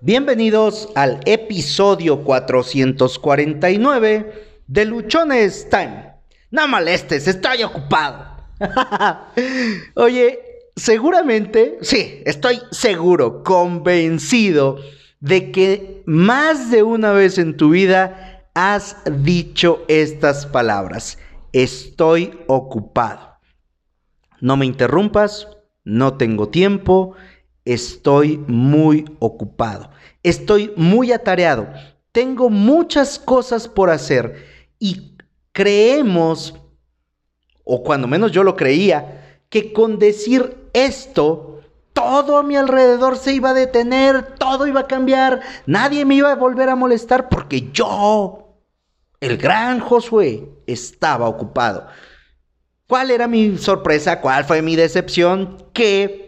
Bienvenidos 0.00 0.90
al 0.94 1.18
episodio 1.26 2.22
449 2.22 4.60
de 4.68 4.84
Luchones 4.84 5.68
Time. 5.68 6.12
No 6.52 6.68
molestes, 6.68 7.26
estoy 7.26 7.64
ocupado. 7.64 8.24
Oye, 9.96 10.38
seguramente, 10.76 11.78
sí, 11.80 12.22
estoy 12.26 12.60
seguro, 12.70 13.42
convencido 13.42 14.78
de 15.18 15.50
que 15.50 16.04
más 16.06 16.70
de 16.70 16.84
una 16.84 17.10
vez 17.10 17.36
en 17.36 17.56
tu 17.56 17.70
vida 17.70 18.44
has 18.54 18.98
dicho 19.24 19.84
estas 19.88 20.46
palabras. 20.46 21.18
Estoy 21.52 22.38
ocupado. 22.46 23.40
No 24.40 24.56
me 24.56 24.64
interrumpas, 24.64 25.48
no 25.82 26.16
tengo 26.16 26.50
tiempo, 26.50 27.16
estoy 27.68 28.38
muy 28.46 29.04
ocupado, 29.18 29.90
estoy 30.22 30.72
muy 30.76 31.12
atareado, 31.12 31.68
tengo 32.12 32.48
muchas 32.48 33.18
cosas 33.18 33.68
por 33.68 33.90
hacer 33.90 34.46
y 34.78 35.16
creemos, 35.52 36.54
o 37.64 37.82
cuando 37.82 38.08
menos 38.08 38.32
yo 38.32 38.42
lo 38.42 38.56
creía, 38.56 39.40
que 39.50 39.74
con 39.74 39.98
decir 39.98 40.70
esto, 40.72 41.60
todo 41.92 42.38
a 42.38 42.42
mi 42.42 42.56
alrededor 42.56 43.18
se 43.18 43.34
iba 43.34 43.50
a 43.50 43.54
detener, 43.54 44.36
todo 44.36 44.66
iba 44.66 44.80
a 44.80 44.86
cambiar, 44.86 45.40
nadie 45.66 46.06
me 46.06 46.14
iba 46.14 46.32
a 46.32 46.36
volver 46.36 46.70
a 46.70 46.76
molestar 46.76 47.28
porque 47.28 47.70
yo, 47.72 48.62
el 49.20 49.36
gran 49.36 49.80
Josué, 49.80 50.48
estaba 50.66 51.28
ocupado. 51.28 51.86
¿Cuál 52.86 53.10
era 53.10 53.28
mi 53.28 53.58
sorpresa? 53.58 54.22
¿Cuál 54.22 54.44
fue 54.44 54.62
mi 54.62 54.74
decepción? 54.74 55.58
Que 55.74 56.27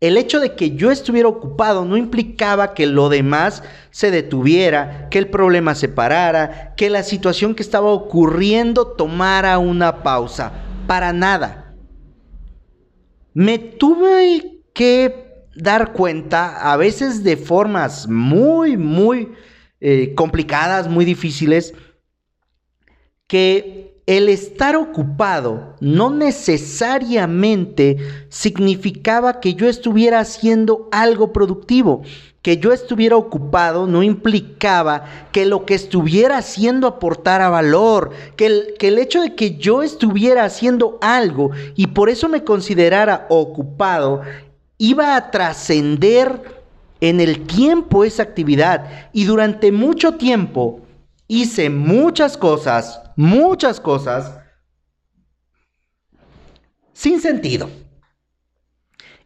el 0.00 0.18
hecho 0.18 0.40
de 0.40 0.54
que 0.54 0.76
yo 0.76 0.90
estuviera 0.90 1.28
ocupado 1.28 1.84
no 1.84 1.96
implicaba 1.96 2.74
que 2.74 2.86
lo 2.86 3.08
demás 3.08 3.62
se 3.90 4.10
detuviera, 4.10 5.08
que 5.10 5.18
el 5.18 5.28
problema 5.28 5.74
se 5.74 5.88
parara, 5.88 6.74
que 6.76 6.90
la 6.90 7.02
situación 7.02 7.54
que 7.54 7.62
estaba 7.62 7.90
ocurriendo 7.90 8.86
tomara 8.86 9.58
una 9.58 10.02
pausa. 10.02 10.52
Para 10.86 11.12
nada. 11.12 11.74
Me 13.32 13.58
tuve 13.58 14.60
que 14.74 15.26
dar 15.54 15.94
cuenta, 15.94 16.72
a 16.72 16.76
veces 16.76 17.24
de 17.24 17.36
formas 17.38 18.06
muy, 18.06 18.76
muy 18.76 19.32
eh, 19.80 20.14
complicadas, 20.14 20.88
muy 20.88 21.06
difíciles, 21.06 21.74
que 23.26 23.95
el 24.06 24.28
estar 24.28 24.76
ocupado 24.76 25.74
no 25.80 26.10
necesariamente 26.10 27.96
significaba 28.28 29.40
que 29.40 29.54
yo 29.54 29.68
estuviera 29.68 30.20
haciendo 30.20 30.88
algo 30.92 31.32
productivo. 31.32 32.02
Que 32.40 32.58
yo 32.58 32.72
estuviera 32.72 33.16
ocupado 33.16 33.88
no 33.88 34.04
implicaba 34.04 35.06
que 35.32 35.44
lo 35.44 35.66
que 35.66 35.74
estuviera 35.74 36.38
haciendo 36.38 36.86
aportara 36.86 37.48
valor, 37.48 38.12
que 38.36 38.46
el, 38.46 38.74
que 38.78 38.86
el 38.88 38.98
hecho 38.98 39.20
de 39.20 39.34
que 39.34 39.56
yo 39.56 39.82
estuviera 39.82 40.44
haciendo 40.44 40.98
algo 41.00 41.50
y 41.74 41.88
por 41.88 42.08
eso 42.08 42.28
me 42.28 42.44
considerara 42.44 43.26
ocupado 43.28 44.22
iba 44.78 45.16
a 45.16 45.32
trascender 45.32 46.62
en 47.00 47.18
el 47.20 47.46
tiempo 47.46 48.04
esa 48.04 48.22
actividad. 48.22 49.08
Y 49.12 49.24
durante 49.24 49.72
mucho 49.72 50.14
tiempo 50.14 50.85
hice 51.28 51.70
muchas 51.70 52.36
cosas, 52.36 53.00
muchas 53.16 53.80
cosas, 53.80 54.38
sin 56.92 57.20
sentido. 57.20 57.68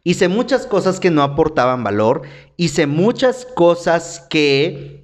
Hice 0.03 0.27
muchas 0.27 0.65
cosas 0.65 0.99
que 0.99 1.11
no 1.11 1.21
aportaban 1.21 1.83
valor, 1.83 2.23
hice 2.57 2.87
muchas 2.87 3.45
cosas 3.45 4.25
que 4.29 5.01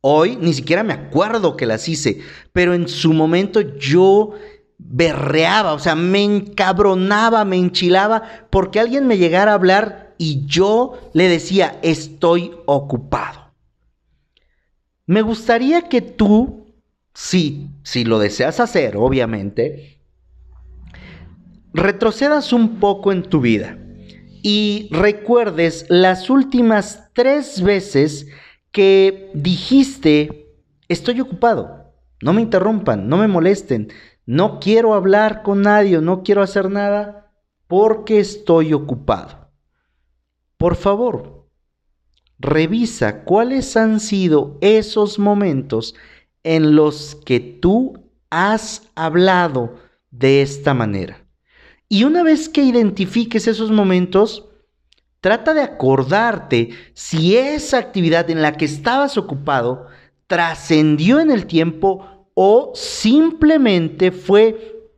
hoy 0.00 0.36
ni 0.36 0.54
siquiera 0.54 0.82
me 0.82 0.94
acuerdo 0.94 1.56
que 1.56 1.66
las 1.66 1.88
hice, 1.88 2.20
pero 2.52 2.72
en 2.72 2.88
su 2.88 3.12
momento 3.12 3.60
yo 3.60 4.32
berreaba, 4.78 5.74
o 5.74 5.78
sea, 5.78 5.94
me 5.94 6.24
encabronaba, 6.24 7.44
me 7.44 7.56
enchilaba 7.56 8.22
porque 8.50 8.80
alguien 8.80 9.06
me 9.06 9.18
llegara 9.18 9.52
a 9.52 9.56
hablar 9.56 10.14
y 10.16 10.46
yo 10.46 11.10
le 11.12 11.28
decía, 11.28 11.78
estoy 11.82 12.52
ocupado. 12.66 13.41
Me 15.06 15.22
gustaría 15.22 15.88
que 15.88 16.00
tú, 16.00 16.74
si, 17.14 17.70
si 17.82 18.04
lo 18.04 18.18
deseas 18.18 18.60
hacer, 18.60 18.96
obviamente, 18.96 20.00
retrocedas 21.74 22.52
un 22.52 22.78
poco 22.78 23.12
en 23.12 23.22
tu 23.22 23.40
vida 23.40 23.78
y 24.42 24.88
recuerdes 24.90 25.86
las 25.88 26.30
últimas 26.30 27.10
tres 27.14 27.62
veces 27.62 28.26
que 28.70 29.30
dijiste, 29.34 30.56
estoy 30.88 31.20
ocupado, 31.20 31.92
no 32.20 32.32
me 32.32 32.42
interrumpan, 32.42 33.08
no 33.08 33.16
me 33.16 33.28
molesten, 33.28 33.88
no 34.26 34.60
quiero 34.60 34.94
hablar 34.94 35.42
con 35.42 35.62
nadie, 35.62 36.00
no 36.00 36.22
quiero 36.22 36.42
hacer 36.42 36.70
nada 36.70 37.32
porque 37.66 38.20
estoy 38.20 38.72
ocupado. 38.72 39.50
Por 40.56 40.76
favor, 40.76 41.41
revisa 42.42 43.22
cuáles 43.22 43.76
han 43.76 44.00
sido 44.00 44.58
esos 44.60 45.18
momentos 45.18 45.94
en 46.42 46.74
los 46.74 47.14
que 47.24 47.40
tú 47.40 48.10
has 48.30 48.90
hablado 48.94 49.76
de 50.10 50.42
esta 50.42 50.74
manera. 50.74 51.24
Y 51.88 52.04
una 52.04 52.22
vez 52.22 52.48
que 52.48 52.62
identifiques 52.62 53.46
esos 53.46 53.70
momentos, 53.70 54.48
trata 55.20 55.54
de 55.54 55.62
acordarte 55.62 56.70
si 56.94 57.36
esa 57.36 57.78
actividad 57.78 58.28
en 58.28 58.42
la 58.42 58.56
que 58.56 58.64
estabas 58.64 59.16
ocupado 59.16 59.86
trascendió 60.26 61.20
en 61.20 61.30
el 61.30 61.46
tiempo 61.46 62.26
o 62.34 62.72
simplemente 62.74 64.10
fue 64.10 64.88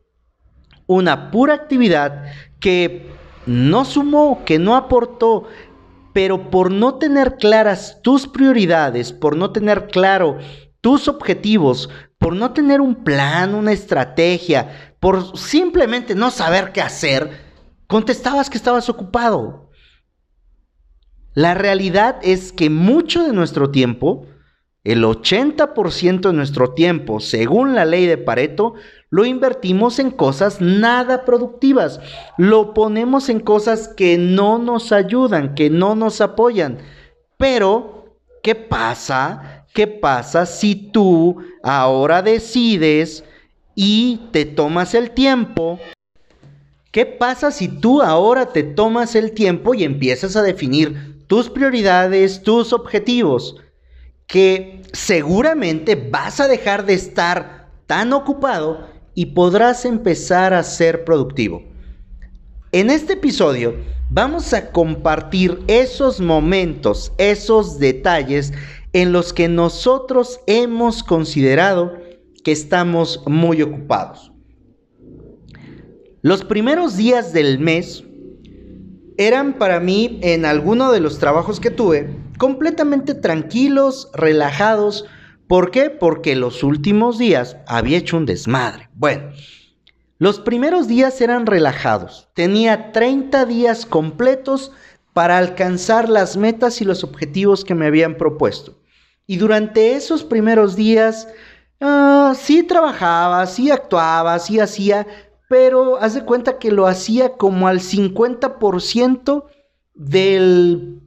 una 0.87 1.29
pura 1.29 1.53
actividad 1.53 2.25
que 2.59 3.11
no 3.45 3.85
sumó, 3.85 4.43
que 4.45 4.57
no 4.57 4.75
aportó, 4.75 5.47
pero 6.15 6.49
por 6.49 6.71
no 6.71 6.95
tener 6.95 7.35
claras 7.35 7.99
tus 8.01 8.25
prioridades, 8.25 9.11
por 9.11 9.35
no 9.35 9.51
tener 9.51 9.87
claro 9.87 10.37
tus 10.79 11.09
objetivos, 11.09 11.89
por 12.17 12.33
no 12.33 12.53
tener 12.53 12.79
un 12.79 13.03
plan, 13.03 13.53
una 13.53 13.73
estrategia, 13.73 14.95
por 15.01 15.37
simplemente 15.37 16.15
no 16.15 16.31
saber 16.31 16.71
qué 16.71 16.79
hacer, 16.79 17.41
contestabas 17.87 18.49
que 18.49 18.55
estabas 18.55 18.87
ocupado. 18.87 19.69
La 21.33 21.53
realidad 21.53 22.15
es 22.21 22.53
que 22.53 22.69
mucho 22.69 23.21
de 23.21 23.33
nuestro 23.33 23.69
tiempo, 23.69 24.25
el 24.85 25.03
80% 25.03 26.29
de 26.29 26.33
nuestro 26.33 26.73
tiempo, 26.73 27.19
según 27.19 27.73
la 27.73 27.85
ley 27.85 28.05
de 28.05 28.19
Pareto, 28.19 28.75
lo 29.09 29.25
invertimos 29.25 29.97
en 29.97 30.11
cosas 30.11 30.61
nada 30.61 31.25
productivas. 31.25 31.99
Lo 32.37 32.75
ponemos 32.75 33.29
en 33.29 33.39
cosas 33.39 33.87
que 33.87 34.19
no 34.19 34.59
nos 34.59 34.91
ayudan, 34.91 35.55
que 35.55 35.71
no 35.71 35.95
nos 35.95 36.21
apoyan. 36.21 36.77
Pero, 37.35 38.15
¿qué 38.43 38.53
pasa? 38.53 39.65
¿Qué 39.73 39.87
pasa 39.87 40.45
si 40.45 40.75
tú 40.75 41.37
ahora 41.63 42.21
decides 42.21 43.23
y 43.73 44.21
te 44.31 44.45
tomas 44.45 44.93
el 44.93 45.11
tiempo? 45.11 45.79
¿Qué 46.91 47.07
pasa 47.07 47.49
si 47.49 47.67
tú 47.67 48.03
ahora 48.03 48.53
te 48.53 48.61
tomas 48.61 49.15
el 49.15 49.31
tiempo 49.31 49.73
y 49.73 49.83
empiezas 49.83 50.35
a 50.35 50.43
definir 50.43 51.25
tus 51.25 51.49
prioridades, 51.49 52.43
tus 52.43 52.71
objetivos? 52.71 53.57
Que 54.27 54.81
seguramente 54.93 55.95
vas 55.95 56.39
a 56.39 56.47
dejar 56.47 56.85
de 56.85 56.93
estar 56.93 57.69
tan 57.85 58.13
ocupado 58.13 58.87
y 59.13 59.27
podrás 59.27 59.85
empezar 59.85 60.53
a 60.53 60.63
ser 60.63 61.05
productivo. 61.05 61.63
En 62.71 62.89
este 62.89 63.13
episodio 63.13 63.75
vamos 64.09 64.53
a 64.53 64.71
compartir 64.71 65.63
esos 65.67 66.19
momentos, 66.19 67.13
esos 67.17 67.79
detalles 67.79 68.51
en 68.93 69.11
los 69.11 69.33
que 69.33 69.47
nosotros 69.47 70.39
hemos 70.47 71.03
considerado 71.03 71.97
que 72.43 72.51
estamos 72.51 73.23
muy 73.25 73.61
ocupados. 73.61 74.31
Los 76.21 76.43
primeros 76.43 76.97
días 76.97 77.33
del 77.33 77.59
mes 77.59 78.03
eran 79.17 79.53
para 79.53 79.79
mí, 79.79 80.19
en 80.21 80.45
alguno 80.45 80.91
de 80.91 80.99
los 80.99 81.19
trabajos 81.19 81.59
que 81.59 81.69
tuve, 81.69 82.09
completamente 82.37 83.13
tranquilos, 83.13 84.09
relajados, 84.13 85.05
¿Por 85.47 85.69
qué? 85.69 85.91
Porque 85.91 86.35
los 86.35 86.63
últimos 86.63 87.19
días 87.19 87.57
había 87.67 87.99
hecho 87.99 88.17
un 88.17 88.25
desmadre. 88.25 88.89
Bueno, 88.95 89.31
los 90.17 90.39
primeros 90.39 90.87
días 90.87 91.21
eran 91.21 91.45
relajados. 91.45 92.29
Tenía 92.33 92.91
30 92.91 93.45
días 93.45 93.85
completos 93.85 94.71
para 95.13 95.37
alcanzar 95.37 96.09
las 96.09 96.35
metas 96.35 96.81
y 96.81 96.85
los 96.85 97.03
objetivos 97.03 97.63
que 97.63 97.75
me 97.75 97.85
habían 97.85 98.17
propuesto. 98.17 98.79
Y 99.27 99.37
durante 99.37 99.93
esos 99.93 100.23
primeros 100.23 100.75
días, 100.75 101.27
ah, 101.79 102.33
sí 102.35 102.63
trabajaba, 102.63 103.45
sí 103.45 103.69
actuaba, 103.69 104.39
sí 104.39 104.59
hacía, 104.59 105.05
pero 105.47 105.97
haz 105.97 106.15
de 106.15 106.25
cuenta 106.25 106.57
que 106.57 106.71
lo 106.71 106.87
hacía 106.87 107.33
como 107.33 107.67
al 107.67 107.81
50% 107.81 109.45
del 109.93 111.04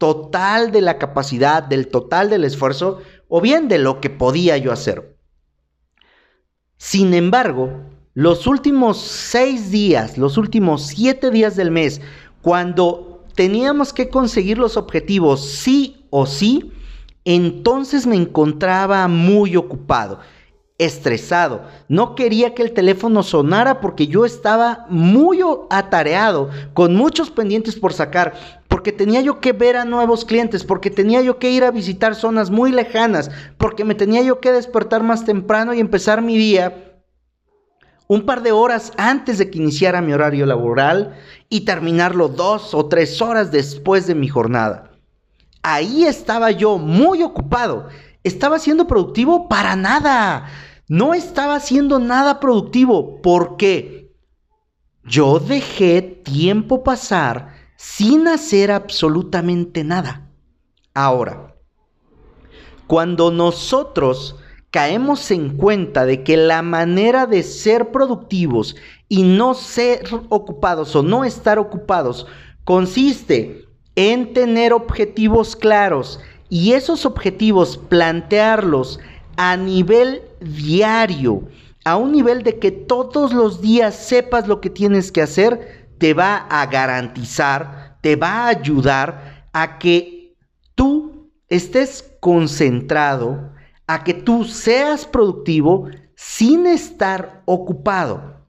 total 0.00 0.72
de 0.72 0.80
la 0.80 0.96
capacidad, 0.96 1.62
del 1.62 1.88
total 1.88 2.30
del 2.30 2.44
esfuerzo, 2.44 3.02
o 3.28 3.42
bien 3.42 3.68
de 3.68 3.76
lo 3.76 4.00
que 4.00 4.08
podía 4.08 4.56
yo 4.56 4.72
hacer. 4.72 5.14
Sin 6.78 7.12
embargo, 7.12 7.82
los 8.14 8.46
últimos 8.46 8.98
seis 8.98 9.70
días, 9.70 10.16
los 10.16 10.38
últimos 10.38 10.86
siete 10.86 11.30
días 11.30 11.54
del 11.54 11.70
mes, 11.70 12.00
cuando 12.40 13.26
teníamos 13.34 13.92
que 13.92 14.08
conseguir 14.08 14.56
los 14.56 14.78
objetivos 14.78 15.46
sí 15.46 16.06
o 16.08 16.24
sí, 16.24 16.72
entonces 17.26 18.06
me 18.06 18.16
encontraba 18.16 19.06
muy 19.06 19.54
ocupado 19.54 20.20
estresado. 20.80 21.60
No 21.88 22.14
quería 22.14 22.54
que 22.54 22.62
el 22.62 22.72
teléfono 22.72 23.22
sonara 23.22 23.80
porque 23.80 24.06
yo 24.06 24.24
estaba 24.24 24.86
muy 24.88 25.40
atareado, 25.68 26.48
con 26.72 26.96
muchos 26.96 27.30
pendientes 27.30 27.76
por 27.76 27.92
sacar, 27.92 28.32
porque 28.66 28.90
tenía 28.90 29.20
yo 29.20 29.40
que 29.40 29.52
ver 29.52 29.76
a 29.76 29.84
nuevos 29.84 30.24
clientes, 30.24 30.64
porque 30.64 30.90
tenía 30.90 31.20
yo 31.20 31.38
que 31.38 31.50
ir 31.50 31.64
a 31.64 31.70
visitar 31.70 32.14
zonas 32.14 32.50
muy 32.50 32.72
lejanas, 32.72 33.30
porque 33.58 33.84
me 33.84 33.94
tenía 33.94 34.22
yo 34.22 34.40
que 34.40 34.52
despertar 34.52 35.02
más 35.02 35.26
temprano 35.26 35.74
y 35.74 35.80
empezar 35.80 36.22
mi 36.22 36.38
día 36.38 36.86
un 38.08 38.24
par 38.26 38.42
de 38.42 38.50
horas 38.50 38.92
antes 38.96 39.36
de 39.36 39.50
que 39.50 39.58
iniciara 39.58 40.00
mi 40.00 40.14
horario 40.14 40.46
laboral 40.46 41.14
y 41.50 41.60
terminarlo 41.60 42.28
dos 42.28 42.74
o 42.74 42.86
tres 42.86 43.20
horas 43.20 43.52
después 43.52 44.06
de 44.06 44.14
mi 44.14 44.28
jornada. 44.28 44.90
Ahí 45.62 46.06
estaba 46.06 46.50
yo 46.50 46.78
muy 46.78 47.22
ocupado. 47.22 47.88
¿Estaba 48.24 48.58
siendo 48.58 48.86
productivo? 48.86 49.48
Para 49.48 49.76
nada 49.76 50.48
no 50.90 51.14
estaba 51.14 51.54
haciendo 51.54 52.00
nada 52.00 52.40
productivo. 52.40 53.22
porque 53.22 54.12
Yo 55.04 55.38
dejé 55.38 56.02
tiempo 56.02 56.82
pasar 56.82 57.54
sin 57.76 58.26
hacer 58.26 58.72
absolutamente 58.72 59.84
nada. 59.84 60.28
Ahora, 60.92 61.54
cuando 62.88 63.30
nosotros 63.30 64.34
caemos 64.72 65.30
en 65.30 65.56
cuenta 65.56 66.04
de 66.06 66.24
que 66.24 66.36
la 66.36 66.60
manera 66.60 67.26
de 67.26 67.44
ser 67.44 67.92
productivos 67.92 68.74
y 69.08 69.22
no 69.22 69.54
ser 69.54 70.02
ocupados 70.28 70.96
o 70.96 71.04
no 71.04 71.24
estar 71.24 71.60
ocupados 71.60 72.26
consiste 72.64 73.64
en 73.94 74.32
tener 74.32 74.72
objetivos 74.72 75.54
claros 75.54 76.18
y 76.48 76.72
esos 76.72 77.06
objetivos 77.06 77.78
plantearlos 77.78 78.98
a 79.42 79.56
nivel 79.56 80.20
diario, 80.40 81.48
a 81.86 81.96
un 81.96 82.12
nivel 82.12 82.42
de 82.42 82.58
que 82.58 82.70
todos 82.70 83.32
los 83.32 83.62
días 83.62 83.96
sepas 83.96 84.46
lo 84.46 84.60
que 84.60 84.68
tienes 84.68 85.10
que 85.10 85.22
hacer, 85.22 85.88
te 85.96 86.12
va 86.12 86.46
a 86.50 86.66
garantizar, 86.66 87.96
te 88.02 88.16
va 88.16 88.44
a 88.44 88.48
ayudar 88.48 89.48
a 89.54 89.78
que 89.78 90.36
tú 90.74 91.32
estés 91.48 92.14
concentrado, 92.20 93.54
a 93.86 94.04
que 94.04 94.12
tú 94.12 94.44
seas 94.44 95.06
productivo 95.06 95.88
sin 96.14 96.66
estar 96.66 97.42
ocupado. 97.46 98.46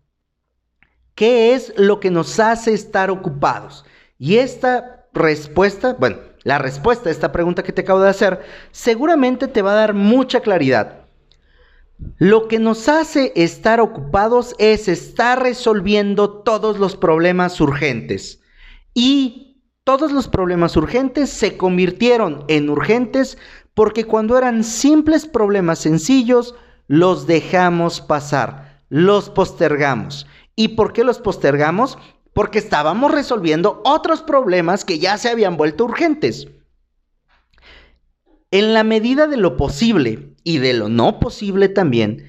¿Qué 1.16 1.54
es 1.54 1.74
lo 1.78 2.02
que 2.02 2.12
nos 2.12 2.38
hace 2.38 2.74
estar 2.74 3.10
ocupados? 3.12 3.86
Y 4.18 4.40
esta 4.40 5.08
respuesta, 5.14 5.94
bueno, 5.94 6.18
la 6.44 6.58
respuesta 6.58 7.10
a 7.10 7.12
esta 7.12 7.32
pregunta 7.32 7.64
que 7.64 7.72
te 7.72 7.82
acabo 7.82 8.02
de 8.02 8.10
hacer 8.10 8.42
seguramente 8.72 9.48
te 9.48 9.62
va 9.62 9.74
a 9.74 9.76
dar 9.76 9.94
mucha 9.94 10.42
claridad. 10.42 11.06
Lo 12.18 12.48
que 12.48 12.58
nos 12.58 12.90
hace 12.90 13.32
estar 13.36 13.80
ocupados 13.80 14.56
es 14.58 14.88
estar 14.88 15.42
resolviendo 15.42 16.42
todos 16.42 16.80
los 16.80 16.96
problemas 16.96 17.62
urgentes. 17.62 18.42
Y 18.94 19.64
todos 19.84 20.12
los 20.12 20.28
problemas 20.28 20.76
urgentes 20.76 21.30
se 21.30 21.58
convirtieron 21.58 22.44
en 22.48 22.70
urgentes 22.70 23.38
porque 23.74 24.06
cuando 24.06 24.38
eran 24.38 24.64
simples 24.64 25.26
problemas 25.26 25.80
sencillos, 25.80 26.56
los 26.88 27.28
dejamos 27.28 28.02
pasar, 28.02 28.82
los 28.90 29.30
postergamos. 29.30 30.28
¿Y 30.56 30.70
por 30.70 30.94
qué 30.94 31.04
los 31.04 31.20
postergamos? 31.20 31.98
Porque 32.34 32.60
estábamos 32.60 33.12
resolviendo 33.12 33.82
otros 33.84 34.22
problemas 34.22 34.86
que 34.86 35.00
ya 35.00 35.18
se 35.18 35.30
habían 35.30 35.58
vuelto 35.58 35.86
urgentes. 35.86 36.48
En 38.52 38.74
la 38.74 38.84
medida 38.84 39.28
de 39.28 39.38
lo 39.38 39.58
posible 39.58 40.34
y 40.44 40.58
de 40.58 40.74
lo 40.74 40.90
no 40.90 41.20
posible 41.20 41.70
también, 41.70 42.26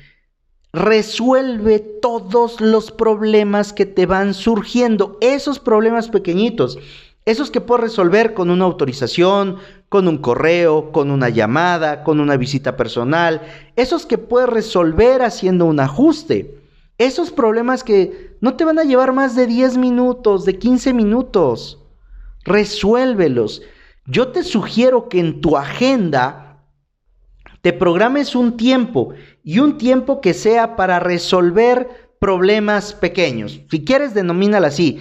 resuelve 0.73 1.81
todos 1.81 2.61
los 2.61 2.91
problemas 2.91 3.73
que 3.73 3.87
te 3.87 4.07
van 4.07 4.33
surgiendo, 4.33 5.19
esos 5.21 5.59
problemas 5.59 6.09
pequeñitos, 6.09 6.79
esos 7.25 7.51
que 7.51 7.61
puedes 7.61 7.83
resolver 7.85 8.35
con 8.35 8.51
una 8.51 8.65
autorización, 8.65 9.59
con 9.89 10.09
un 10.09 10.19
correo, 10.19 10.91
con 10.91 11.11
una 11.11 11.29
llamada, 11.29 12.03
con 12.03 12.21
una 12.21 12.37
visita 12.37 12.77
personal, 12.77 13.43
esos 13.77 14.07
que 14.07 14.19
puedes 14.19 14.49
resolver 14.49 15.23
haciendo 15.23 15.67
un 15.67 15.79
ajuste. 15.81 16.62
Esos 17.03 17.33
problemas 17.33 17.83
que 17.83 18.37
no 18.41 18.55
te 18.55 18.65
van 18.65 18.79
a 18.79 18.85
llevar 18.85 19.13
más 19.13 19.35
de 19.35 19.49
10 19.49 19.77
minutos, 19.77 20.45
de 20.45 20.57
15 20.57 20.93
minutos. 20.93 21.85
Resuélvelos. 22.45 23.63
Yo 24.07 24.29
te 24.29 24.45
sugiero 24.45 25.09
que 25.09 25.19
en 25.19 25.41
tu 25.41 25.57
agenda 25.57 26.63
te 27.61 27.73
programes 27.73 28.37
un 28.37 28.57
tiempo 28.57 29.15
y 29.43 29.59
un 29.59 29.79
tiempo 29.79 30.21
que 30.21 30.33
sea 30.33 30.77
para 30.77 31.01
resolver 31.01 32.15
problemas 32.21 32.93
pequeños. 32.95 33.61
Si 33.69 33.85
quieres, 33.85 34.15
denomínala 34.15 34.69
así. 34.69 35.01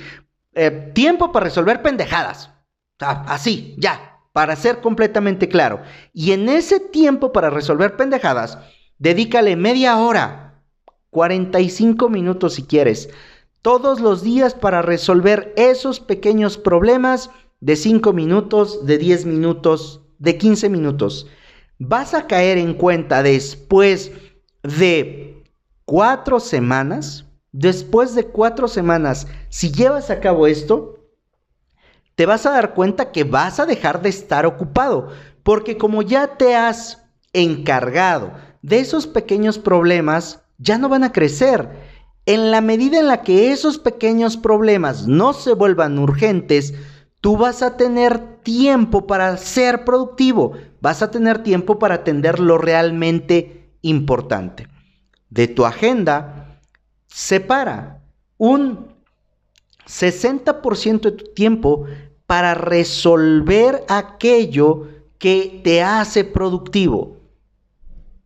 Eh, 0.55 0.91
tiempo 0.95 1.31
para 1.31 1.43
resolver 1.43 1.83
pendejadas. 1.83 2.49
así, 2.97 3.75
ya, 3.77 4.17
para 4.33 4.55
ser 4.55 4.81
completamente 4.81 5.47
claro. 5.47 5.83
Y 6.13 6.31
en 6.31 6.49
ese 6.49 6.79
tiempo 6.79 7.31
para 7.31 7.51
resolver 7.51 7.95
pendejadas, 7.95 8.57
dedícale 8.97 9.55
media 9.55 9.99
hora 9.99 10.40
45 11.11 12.09
minutos 12.09 12.55
si 12.55 12.63
quieres, 12.63 13.09
todos 13.61 14.01
los 14.01 14.23
días 14.23 14.55
para 14.55 14.81
resolver 14.81 15.53
esos 15.55 15.99
pequeños 15.99 16.57
problemas 16.57 17.29
de 17.59 17.75
5 17.75 18.11
minutos, 18.11 18.85
de 18.85 18.97
10 18.97 19.27
minutos, 19.27 20.01
de 20.17 20.37
15 20.37 20.69
minutos. 20.69 21.27
Vas 21.77 22.13
a 22.13 22.27
caer 22.27 22.57
en 22.57 22.73
cuenta 22.73 23.21
después 23.23 24.11
de 24.63 25.43
cuatro 25.85 26.39
semanas, 26.39 27.25
después 27.51 28.15
de 28.15 28.25
cuatro 28.25 28.67
semanas, 28.67 29.27
si 29.49 29.71
llevas 29.71 30.09
a 30.09 30.19
cabo 30.19 30.47
esto, 30.47 30.99
te 32.15 32.25
vas 32.25 32.45
a 32.45 32.51
dar 32.51 32.73
cuenta 32.73 33.11
que 33.11 33.23
vas 33.23 33.59
a 33.59 33.65
dejar 33.65 34.01
de 34.01 34.09
estar 34.09 34.45
ocupado, 34.45 35.09
porque 35.43 35.77
como 35.77 36.01
ya 36.01 36.37
te 36.37 36.55
has 36.55 37.03
encargado 37.33 38.33
de 38.61 38.79
esos 38.79 39.07
pequeños 39.07 39.57
problemas, 39.57 40.41
ya 40.61 40.77
no 40.77 40.89
van 40.89 41.03
a 41.03 41.11
crecer. 41.11 41.69
En 42.25 42.51
la 42.51 42.61
medida 42.61 42.99
en 42.99 43.07
la 43.07 43.23
que 43.23 43.51
esos 43.51 43.79
pequeños 43.79 44.37
problemas 44.37 45.07
no 45.07 45.33
se 45.33 45.53
vuelvan 45.53 45.97
urgentes, 45.97 46.73
tú 47.19 47.35
vas 47.35 47.63
a 47.63 47.77
tener 47.77 48.41
tiempo 48.43 49.07
para 49.07 49.35
ser 49.37 49.83
productivo, 49.83 50.53
vas 50.79 51.01
a 51.01 51.11
tener 51.11 51.43
tiempo 51.43 51.79
para 51.79 51.95
atender 51.95 52.39
lo 52.39 52.57
realmente 52.57 53.71
importante. 53.81 54.67
De 55.29 55.47
tu 55.47 55.65
agenda, 55.65 56.59
separa 57.07 58.03
un 58.37 58.91
60% 59.87 61.01
de 61.01 61.11
tu 61.11 61.33
tiempo 61.33 61.85
para 62.27 62.53
resolver 62.53 63.83
aquello 63.87 64.87
que 65.17 65.61
te 65.63 65.81
hace 65.81 66.23
productivo. 66.23 67.17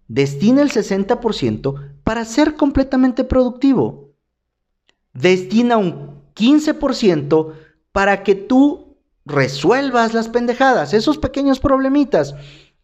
Destina 0.08 0.62
el 0.62 0.72
60% 0.72 1.95
para 2.06 2.24
ser 2.24 2.56
completamente 2.56 3.24
productivo. 3.24 4.12
Destina 5.14 5.76
un 5.78 6.22
15% 6.36 7.54
para 7.92 8.22
que 8.22 8.36
tú 8.36 8.96
resuelvas 9.26 10.14
las 10.14 10.30
pendejadas, 10.30 10.94
esos 10.94 11.18
pequeños 11.18 11.60
problemitas, 11.60 12.36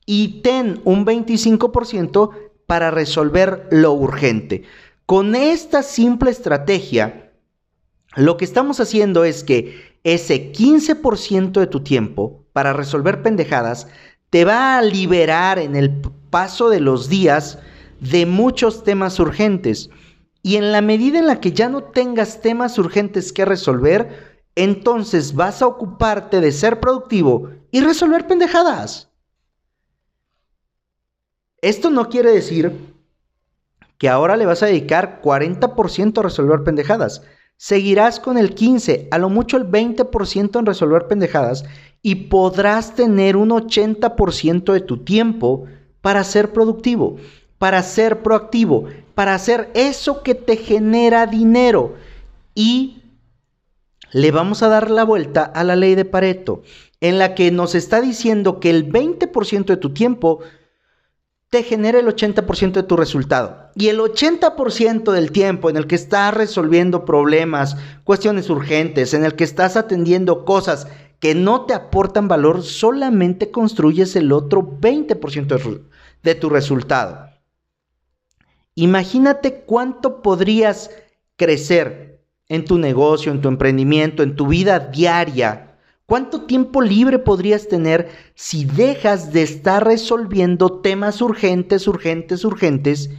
y 0.07 0.41
ten 0.41 0.81
un 0.85 1.05
25% 1.05 2.31
para 2.65 2.89
resolver 2.89 3.67
lo 3.69 3.93
urgente. 3.93 4.63
Con 5.05 5.35
esta 5.35 5.83
simple 5.83 6.31
estrategia, 6.31 7.31
lo 8.15 8.37
que 8.37 8.45
estamos 8.45 8.79
haciendo 8.79 9.23
es 9.23 9.43
que 9.43 9.99
ese 10.03 10.51
15% 10.51 11.59
de 11.59 11.67
tu 11.67 11.83
tiempo 11.83 12.43
para 12.53 12.73
resolver 12.73 13.21
pendejadas 13.21 13.87
te 14.31 14.45
va 14.45 14.79
a 14.79 14.81
liberar 14.81 15.59
en 15.59 15.75
el 15.75 15.91
paso 16.31 16.69
de 16.69 16.79
los 16.79 17.07
días 17.07 17.59
de 18.01 18.25
muchos 18.25 18.84
temas 18.84 19.20
urgentes. 19.20 19.89
Y 20.43 20.58
en 20.58 20.72
la 20.72 20.81
medida 20.81 21.20
en 21.20 21.27
la 21.27 21.39
que 21.39 21.53
ya 21.53 21.70
no 21.70 21.84
tengas 21.84 22.41
temas 22.41 22.77
urgentes 22.77 23.31
que 23.31 23.46
resolver, 23.46 24.41
entonces 24.55 25.36
vas 25.36 25.62
a 25.62 25.67
ocuparte 25.67 26.41
de 26.41 26.51
ser 26.51 26.79
productivo 26.79 27.51
y 27.72 27.79
resolver 27.79 28.27
pendejadas. 28.27 29.10
Esto 31.62 31.91
no 31.91 32.10
quiere 32.10 32.31
decir 32.31 32.75
que 34.00 34.10
ahora 34.10 34.36
le 34.36 34.48
vas 34.48 34.63
a 34.63 34.65
dedicar 34.65 35.22
40% 35.22 36.17
a 36.17 36.24
resolver 36.24 36.63
pendejadas. 36.63 37.22
Seguirás 37.55 38.20
con 38.20 38.39
el 38.39 38.55
15, 38.55 39.10
a 39.12 39.20
lo 39.20 39.29
mucho 39.29 39.58
el 39.58 39.70
20% 39.70 40.58
en 40.58 40.65
resolver 40.65 41.08
pendejadas 41.08 41.63
y 42.01 42.15
podrás 42.15 42.96
tener 42.96 43.38
un 43.38 43.51
80% 43.51 44.74
de 44.74 44.81
tu 44.81 45.03
tiempo 45.03 45.67
para 46.01 46.24
ser 46.24 46.51
productivo, 46.51 47.17
para 47.61 47.83
ser 47.83 48.23
proactivo, 48.23 48.87
para 49.13 49.35
hacer 49.35 49.69
eso 49.75 50.23
que 50.23 50.33
te 50.33 50.57
genera 50.57 51.27
dinero. 51.27 51.93
Y 52.55 53.03
le 54.11 54.31
vamos 54.31 54.63
a 54.63 54.67
dar 54.67 54.89
la 54.89 55.03
vuelta 55.03 55.43
a 55.43 55.63
la 55.63 55.75
ley 55.75 55.93
de 55.93 56.03
Pareto, 56.03 56.63
en 57.01 57.19
la 57.19 57.35
que 57.35 57.51
nos 57.51 57.75
está 57.75 58.01
diciendo 58.01 58.59
que 58.59 58.71
el 58.71 58.91
20% 58.91 59.65
de 59.65 59.77
tu 59.77 59.93
tiempo 59.93 60.39
te 61.51 61.61
genera 61.61 61.99
el 61.99 62.07
80% 62.07 62.71
de 62.71 62.81
tu 62.81 62.97
resultado. 62.97 63.69
Y 63.75 63.89
el 63.89 63.99
80% 63.99 65.11
del 65.11 65.31
tiempo 65.31 65.69
en 65.69 65.77
el 65.77 65.85
que 65.85 65.93
estás 65.93 66.33
resolviendo 66.33 67.05
problemas, 67.05 67.77
cuestiones 68.05 68.49
urgentes, 68.49 69.13
en 69.13 69.23
el 69.23 69.35
que 69.35 69.43
estás 69.43 69.77
atendiendo 69.77 70.45
cosas 70.45 70.87
que 71.19 71.35
no 71.35 71.65
te 71.65 71.75
aportan 71.75 72.27
valor, 72.27 72.63
solamente 72.63 73.51
construyes 73.51 74.15
el 74.15 74.31
otro 74.31 74.63
20% 74.63 75.81
de 76.23 76.33
tu 76.33 76.49
resultado. 76.49 77.30
Imagínate 78.75 79.61
cuánto 79.65 80.21
podrías 80.21 80.89
crecer 81.35 82.21
en 82.47 82.65
tu 82.65 82.77
negocio, 82.77 83.31
en 83.31 83.41
tu 83.41 83.47
emprendimiento, 83.47 84.23
en 84.23 84.35
tu 84.35 84.47
vida 84.47 84.79
diaria 84.79 85.71
¿Cuánto 86.11 86.41
tiempo 86.41 86.81
libre 86.81 87.19
podrías 87.19 87.69
tener 87.69 88.09
si 88.35 88.65
dejas 88.65 89.31
de 89.31 89.43
estar 89.43 89.87
resolviendo 89.87 90.81
temas 90.81 91.21
urgentes, 91.21 91.87
urgentes, 91.87 92.43
urgentes 92.43 93.11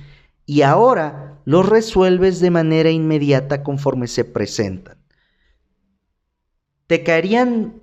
y 0.44 0.60
ahora 0.60 1.40
los 1.46 1.66
resuelves 1.66 2.40
de 2.40 2.50
manera 2.50 2.90
inmediata 2.90 3.62
conforme 3.62 4.08
se 4.08 4.26
presentan? 4.26 4.98
¿Te 6.86 7.02
caerían 7.02 7.80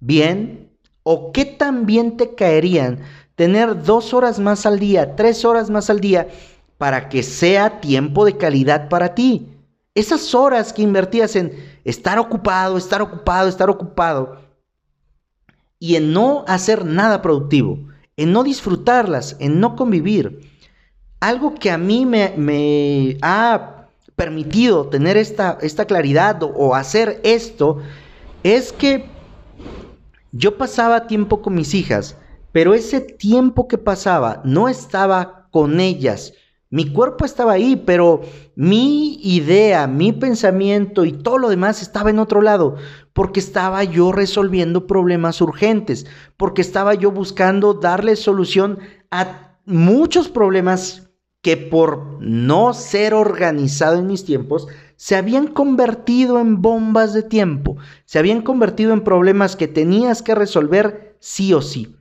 bien? 0.00 0.76
¿O 1.02 1.32
qué 1.32 1.46
tan 1.46 1.86
bien 1.86 2.18
te 2.18 2.34
caerían 2.34 3.00
tener 3.36 3.84
dos 3.84 4.12
horas 4.12 4.38
más 4.38 4.66
al 4.66 4.80
día, 4.80 5.16
tres 5.16 5.46
horas 5.46 5.70
más 5.70 5.88
al 5.88 6.00
día, 6.00 6.28
para 6.78 7.08
que 7.08 7.22
sea 7.22 7.80
tiempo 7.80 8.24
de 8.24 8.36
calidad 8.36 8.88
para 8.88 9.14
ti? 9.14 9.48
Esas 9.94 10.34
horas 10.34 10.72
que 10.72 10.82
invertías 10.82 11.36
en 11.36 11.52
estar 11.84 12.18
ocupado, 12.18 12.76
estar 12.76 13.00
ocupado, 13.00 13.48
estar 13.48 13.70
ocupado, 13.70 14.40
y 15.78 15.96
en 15.96 16.12
no 16.12 16.44
hacer 16.48 16.84
nada 16.84 17.22
productivo, 17.22 17.78
en 18.16 18.32
no 18.32 18.42
disfrutarlas, 18.42 19.36
en 19.38 19.60
no 19.60 19.76
convivir. 19.76 20.40
Algo 21.20 21.54
que 21.54 21.70
a 21.70 21.78
mí 21.78 22.06
me, 22.06 23.16
ha 23.22 23.86
permitido 24.16 24.88
tener 24.88 25.16
esta, 25.16 25.58
esta 25.60 25.84
claridad 25.84 26.42
o, 26.42 26.46
o 26.46 26.74
hacer 26.74 27.20
esto 27.24 27.82
es 28.42 28.72
que 28.72 29.06
yo 30.32 30.58
pasaba 30.58 31.06
tiempo 31.06 31.40
con 31.40 31.54
mis 31.54 31.74
hijas, 31.74 32.16
pero 32.50 32.74
ese 32.74 33.00
tiempo 33.00 33.68
que 33.68 33.78
pasaba 33.78 34.40
no 34.44 34.68
estaba 34.68 35.48
con 35.50 35.80
ellas 35.80 36.32
mi 36.74 36.90
cuerpo 36.90 37.24
estaba 37.24 37.52
ahí, 37.52 37.76
pero 37.76 38.22
mi 38.56 39.20
idea, 39.22 39.86
mi 39.86 40.12
pensamiento 40.12 41.04
y 41.04 41.12
todo 41.12 41.38
lo 41.38 41.48
demás 41.48 41.80
estaba 41.80 42.10
en 42.10 42.18
otro 42.18 42.42
lado, 42.42 42.74
porque 43.12 43.38
estaba 43.38 43.84
yo 43.84 44.10
resolviendo 44.10 44.88
problemas 44.88 45.40
urgentes, 45.40 46.04
porque 46.36 46.62
estaba 46.62 46.94
yo 46.94 47.12
buscando 47.12 47.74
darle 47.74 48.16
solución 48.16 48.80
a 49.12 49.56
muchos 49.64 50.28
problemas 50.28 51.08
que 51.42 51.56
por 51.56 52.20
no 52.20 52.74
ser 52.74 53.14
organizado 53.14 54.00
en 54.00 54.08
mis 54.08 54.24
tiempos, 54.24 54.66
se 54.96 55.14
habían 55.14 55.46
convertido 55.46 56.40
en 56.40 56.60
bombas 56.60 57.14
de 57.14 57.22
tiempo, 57.22 57.76
se 58.04 58.18
habían 58.18 58.42
convertido 58.42 58.92
en 58.92 59.04
problemas 59.04 59.54
que 59.54 59.68
tenías 59.68 60.22
que 60.22 60.34
resolver 60.34 61.16
sí 61.20 61.54
o 61.54 61.62
sí. 61.62 61.94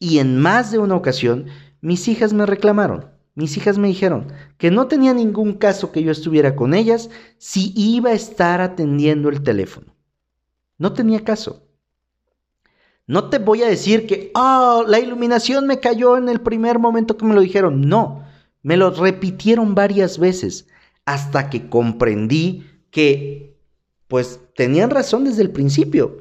Y 0.00 0.18
en 0.18 0.40
más 0.40 0.72
de 0.72 0.80
una 0.80 0.96
ocasión, 0.96 1.46
mis 1.80 2.08
hijas 2.08 2.32
me 2.32 2.46
reclamaron 2.46 3.16
mis 3.38 3.56
hijas 3.56 3.78
me 3.78 3.86
dijeron 3.86 4.32
que 4.56 4.72
no 4.72 4.88
tenía 4.88 5.14
ningún 5.14 5.52
caso 5.54 5.92
que 5.92 6.02
yo 6.02 6.10
estuviera 6.10 6.56
con 6.56 6.74
ellas 6.74 7.08
si 7.38 7.72
iba 7.76 8.10
a 8.10 8.14
estar 8.14 8.60
atendiendo 8.60 9.28
el 9.28 9.44
teléfono. 9.44 9.94
No 10.76 10.92
tenía 10.92 11.22
caso. 11.22 11.62
No 13.06 13.30
te 13.30 13.38
voy 13.38 13.62
a 13.62 13.68
decir 13.68 14.08
que, 14.08 14.32
oh, 14.34 14.84
la 14.88 14.98
iluminación 14.98 15.68
me 15.68 15.78
cayó 15.78 16.16
en 16.16 16.28
el 16.28 16.40
primer 16.40 16.80
momento 16.80 17.16
que 17.16 17.26
me 17.26 17.34
lo 17.34 17.40
dijeron. 17.40 17.82
No, 17.82 18.24
me 18.62 18.76
lo 18.76 18.90
repitieron 18.90 19.76
varias 19.76 20.18
veces 20.18 20.66
hasta 21.04 21.48
que 21.48 21.68
comprendí 21.68 22.66
que, 22.90 23.56
pues, 24.08 24.40
tenían 24.56 24.90
razón 24.90 25.22
desde 25.22 25.42
el 25.42 25.52
principio, 25.52 26.18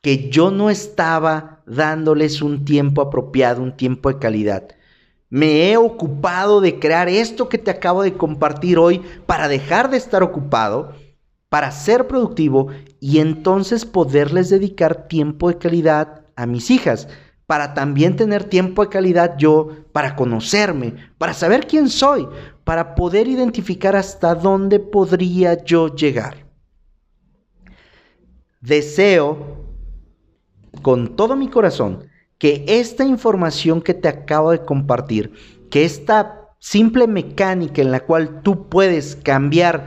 que 0.00 0.30
yo 0.30 0.50
no 0.50 0.70
estaba 0.70 1.62
dándoles 1.66 2.40
un 2.40 2.64
tiempo 2.64 3.02
apropiado, 3.02 3.62
un 3.62 3.76
tiempo 3.76 4.10
de 4.10 4.18
calidad 4.18 4.79
me 5.30 5.70
he 5.70 5.76
ocupado 5.76 6.60
de 6.60 6.80
crear 6.80 7.08
esto 7.08 7.48
que 7.48 7.56
te 7.56 7.70
acabo 7.70 8.02
de 8.02 8.14
compartir 8.14 8.78
hoy 8.78 9.00
para 9.26 9.46
dejar 9.46 9.88
de 9.88 9.96
estar 9.96 10.24
ocupado, 10.24 10.92
para 11.48 11.70
ser 11.70 12.08
productivo 12.08 12.68
y 12.98 13.20
entonces 13.20 13.84
poderles 13.84 14.50
dedicar 14.50 15.06
tiempo 15.06 15.48
de 15.48 15.58
calidad 15.58 16.24
a 16.34 16.46
mis 16.46 16.70
hijas, 16.70 17.08
para 17.46 17.74
también 17.74 18.16
tener 18.16 18.44
tiempo 18.44 18.82
de 18.82 18.90
calidad 18.90 19.36
yo, 19.38 19.70
para 19.92 20.16
conocerme, 20.16 20.94
para 21.18 21.32
saber 21.32 21.66
quién 21.66 21.88
soy, 21.88 22.28
para 22.64 22.94
poder 22.94 23.28
identificar 23.28 23.96
hasta 23.96 24.34
dónde 24.34 24.80
podría 24.80 25.64
yo 25.64 25.94
llegar. 25.94 26.46
Deseo 28.60 29.64
con 30.82 31.16
todo 31.16 31.36
mi 31.36 31.48
corazón 31.48 32.09
que 32.40 32.64
esta 32.66 33.04
información 33.04 33.82
que 33.82 33.92
te 33.92 34.08
acabo 34.08 34.50
de 34.50 34.64
compartir, 34.64 35.32
que 35.70 35.84
esta 35.84 36.48
simple 36.58 37.06
mecánica 37.06 37.82
en 37.82 37.92
la 37.92 38.00
cual 38.00 38.40
tú 38.42 38.66
puedes 38.70 39.14
cambiar 39.14 39.86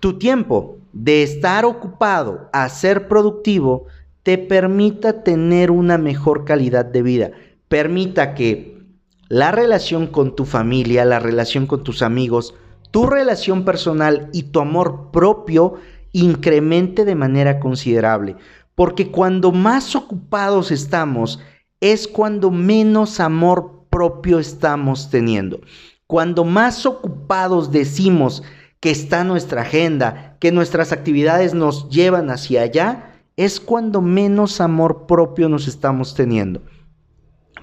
tu 0.00 0.18
tiempo 0.18 0.78
de 0.92 1.22
estar 1.22 1.64
ocupado 1.64 2.50
a 2.52 2.68
ser 2.68 3.06
productivo, 3.06 3.86
te 4.24 4.36
permita 4.36 5.22
tener 5.22 5.70
una 5.70 5.96
mejor 5.96 6.44
calidad 6.44 6.84
de 6.84 7.02
vida. 7.02 7.30
Permita 7.68 8.34
que 8.34 8.82
la 9.28 9.52
relación 9.52 10.08
con 10.08 10.34
tu 10.34 10.46
familia, 10.46 11.04
la 11.04 11.20
relación 11.20 11.68
con 11.68 11.84
tus 11.84 12.02
amigos, 12.02 12.54
tu 12.90 13.06
relación 13.06 13.64
personal 13.64 14.28
y 14.32 14.42
tu 14.44 14.58
amor 14.58 15.12
propio 15.12 15.74
incremente 16.10 17.04
de 17.04 17.14
manera 17.14 17.60
considerable. 17.60 18.34
Porque 18.74 19.10
cuando 19.10 19.52
más 19.52 19.94
ocupados 19.94 20.70
estamos, 20.70 21.40
es 21.80 22.08
cuando 22.08 22.50
menos 22.50 23.20
amor 23.20 23.86
propio 23.90 24.38
estamos 24.38 25.10
teniendo. 25.10 25.60
Cuando 26.06 26.44
más 26.44 26.84
ocupados 26.84 27.70
decimos 27.70 28.42
que 28.80 28.90
está 28.90 29.24
nuestra 29.24 29.62
agenda, 29.62 30.36
que 30.40 30.52
nuestras 30.52 30.92
actividades 30.92 31.54
nos 31.54 31.88
llevan 31.88 32.30
hacia 32.30 32.62
allá, 32.62 33.20
es 33.36 33.60
cuando 33.60 34.00
menos 34.00 34.60
amor 34.60 35.06
propio 35.06 35.48
nos 35.48 35.68
estamos 35.68 36.14
teniendo. 36.14 36.62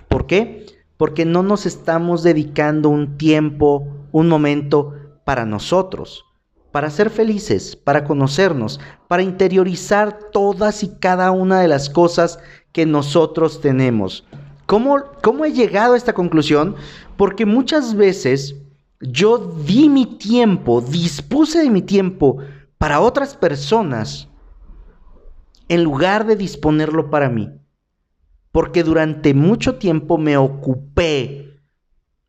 ¿Por 0.08 0.26
qué? 0.28 0.66
Porque 0.98 1.26
no 1.26 1.44
nos 1.44 1.66
estamos 1.66 2.24
dedicando 2.24 2.90
un 2.90 3.18
tiempo, 3.18 3.88
un 4.12 4.28
momento 4.28 4.94
para 5.26 5.46
nosotros 5.46 6.26
para 6.72 6.90
ser 6.90 7.10
felices, 7.10 7.76
para 7.76 8.04
conocernos, 8.04 8.80
para 9.08 9.24
interiorizar 9.24 10.18
todas 10.32 10.84
y 10.84 10.90
cada 11.00 11.32
una 11.32 11.60
de 11.60 11.68
las 11.68 11.90
cosas 11.90 12.40
que 12.72 12.86
nosotros 12.86 13.60
tenemos. 13.62 14.26
¿Cómo, 14.66 14.98
¿Cómo, 15.22 15.44
he 15.44 15.52
llegado 15.52 15.94
a 15.94 15.98
esta 15.98 16.14
conclusión? 16.14 16.76
Porque 17.18 17.46
muchas 17.46 17.94
veces 17.94 18.56
yo 19.02 19.38
di 19.38 19.90
mi 19.90 20.06
tiempo, 20.06 20.80
dispuse 20.80 21.60
de 21.60 21.70
mi 21.70 21.82
tiempo 21.82 22.38
para 22.78 23.02
otras 23.02 23.36
personas 23.36 24.30
en 25.68 25.84
lugar 25.84 26.26
de 26.26 26.36
disponerlo 26.36 27.10
para 27.10 27.30
mí. 27.30 27.50
Porque 28.52 28.84
durante 28.84 29.34
mucho 29.34 29.76
tiempo 29.76 30.18
me 30.18 30.38
ocupé 30.38 31.60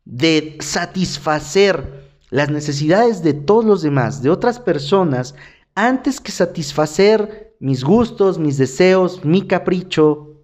de 0.05 0.57
satisfacer 0.61 2.02
las 2.33 2.49
necesidades 2.51 3.23
de 3.23 3.35
todos 3.35 3.63
los 3.63 3.83
demás, 3.83 4.23
de 4.23 4.31
otras 4.31 4.59
personas, 4.59 5.35
antes 5.75 6.19
que 6.19 6.33
satisfacer 6.33 7.55
mis 7.61 7.85
gustos, 7.85 8.39
mis 8.39 8.57
deseos, 8.57 9.23
mi 9.23 9.47
capricho, 9.47 10.41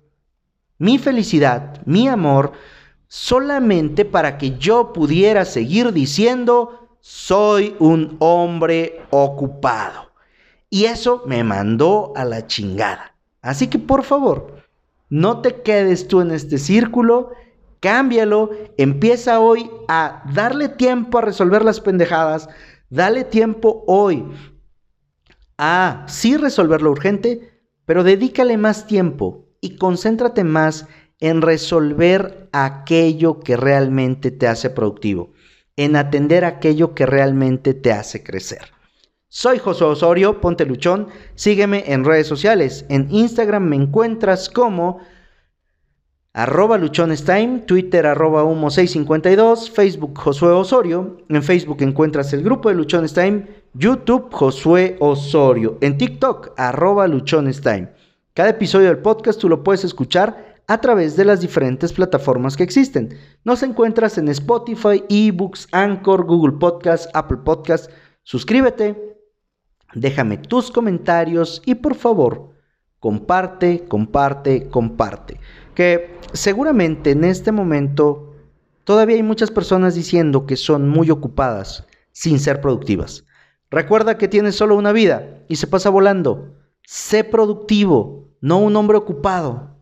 mi 0.76 0.99
felicidad, 0.99 1.80
mi 1.87 2.07
amor, 2.07 2.52
solamente 3.07 4.04
para 4.04 4.37
que 4.37 4.59
yo 4.59 4.92
pudiera 4.92 5.47
seguir 5.47 5.95
diciendo, 5.95 6.99
soy 7.00 7.75
un 7.78 8.16
hombre 8.18 9.00
ocupado. 9.09 10.11
Y 10.68 10.85
eso 10.85 11.23
me 11.25 11.42
mandó 11.42 12.12
a 12.16 12.26
la 12.26 12.47
chingada. 12.47 13.14
Así 13.40 13.68
que 13.68 13.78
por 13.78 14.04
favor, 14.04 14.62
no 15.09 15.40
te 15.40 15.62
quedes 15.62 16.07
tú 16.07 16.21
en 16.21 16.33
este 16.33 16.59
círculo 16.59 17.30
cámbialo, 17.81 18.51
empieza 18.77 19.41
hoy 19.41 19.71
a 19.89 20.23
darle 20.33 20.69
tiempo 20.69 21.19
a 21.19 21.23
resolver 21.23 21.65
las 21.65 21.81
pendejadas, 21.81 22.49
dale 22.91 23.25
tiempo 23.25 23.85
hoy 23.87 24.25
a 25.59 26.05
sí 26.09 26.37
resolver 26.37 26.83
lo 26.83 26.91
urgente, 26.91 27.51
pero 27.85 28.05
dedícale 28.05 28.57
más 28.57 28.87
tiempo 28.87 29.47
y 29.61 29.77
concéntrate 29.77 30.45
más 30.45 30.87
en 31.21 31.43
resolver 31.43 32.49
aquello 32.53 33.41
que 33.41 33.57
realmente 33.57 34.31
te 34.31 34.47
hace 34.47 34.71
productivo, 34.71 35.33
en 35.77 35.97
atender 35.97 36.45
aquello 36.45 36.95
que 36.95 37.07
realmente 37.07 37.75
te 37.75 37.93
hace 37.93 38.23
crecer. 38.23 38.73
Soy 39.31 39.59
José 39.59 39.85
Osorio, 39.85 40.41
ponte 40.41 40.65
luchón, 40.65 41.09
sígueme 41.35 41.85
en 41.87 42.05
redes 42.05 42.27
sociales. 42.27 42.87
En 42.89 43.09
Instagram 43.11 43.65
me 43.65 43.77
encuentras 43.77 44.49
como 44.49 45.01
arroba 46.38 46.78
luchonestime, 46.78 47.64
Twitter 47.66 48.07
arroba 48.07 48.45
humo652, 48.45 49.73
Facebook 49.73 50.16
Josué 50.16 50.52
Osorio. 50.52 51.16
En 51.28 51.42
Facebook 51.42 51.83
encuentras 51.83 52.33
el 52.33 52.45
grupo 52.45 52.68
de 52.68 52.76
Luchonestime, 52.76 53.45
YouTube 53.75 54.28
Josué 54.30 54.97
Osorio. 55.00 55.78
En 55.80 55.99
TikTok 55.99 56.52
arroba 56.57 57.09
luchonestime. 57.09 57.88
Cada 58.35 58.50
episodio 58.50 58.87
del 58.87 58.99
podcast 58.99 59.40
tú 59.40 59.49
lo 59.49 59.64
puedes 59.64 59.83
escuchar 59.83 60.54
a 60.68 60.80
través 60.80 61.16
de 61.16 61.25
las 61.25 61.40
diferentes 61.40 61.92
plataformas 61.92 62.57
que 62.57 62.62
existen. 62.62 63.18
Nos 63.42 63.64
encuentras 63.64 64.16
en 64.16 64.28
Spotify, 64.28 65.02
eBooks, 65.09 65.66
Anchor, 65.73 66.25
Google 66.25 66.57
Podcast, 66.61 67.11
Apple 67.14 67.38
Podcast. 67.38 67.90
Suscríbete, 68.23 68.95
Déjame 69.92 70.37
tus 70.37 70.71
comentarios 70.71 71.62
y 71.64 71.75
por 71.75 71.97
favor, 71.97 72.50
comparte, 73.00 73.87
comparte, 73.88 74.68
comparte. 74.68 75.40
Que 75.79 76.11
seguramente 76.33 77.13
en 77.13 77.23
este 77.23 77.53
momento 77.53 78.35
todavía 78.83 79.15
hay 79.15 79.23
muchas 79.23 79.53
personas 79.53 79.95
diciendo 79.95 80.45
que 80.45 80.57
son 80.57 80.89
muy 80.89 81.09
ocupadas 81.09 81.87
sin 82.11 82.41
ser 82.41 82.61
productivas. 82.61 83.25
Recuerda 83.71 84.19
que 84.19 84.27
tienes 84.27 84.57
solo 84.57 84.75
una 84.75 84.91
vida 84.91 85.45
y 85.47 85.55
se 85.55 85.69
pasa 85.69 85.89
volando. 85.89 86.53
Sé 86.83 87.23
productivo, 87.23 88.27
no 88.41 88.59
un 88.59 88.75
hombre 88.75 88.99
ocupado. 88.99 89.78